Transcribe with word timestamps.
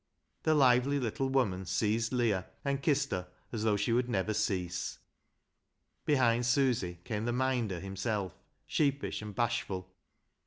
The 0.41 0.55
loo 0.55 0.57
BECKSIDE 0.57 0.57
LIGHTS 0.57 0.59
lively 0.83 0.99
little 0.99 1.29
woman 1.29 1.65
seized 1.67 2.11
Leah 2.11 2.47
and 2.65 2.81
kissed 2.81 3.11
her 3.11 3.27
as 3.51 3.61
though 3.63 3.77
she 3.77 3.93
would 3.93 4.09
never 4.09 4.33
cease. 4.33 4.97
Behind 6.05 6.43
Susy 6.43 6.97
came 7.03 7.25
the" 7.25 7.31
Minder" 7.45 7.79
himself— 7.79 8.33
sheepish 8.65 9.21
and 9.21 9.35
bashful. 9.35 9.93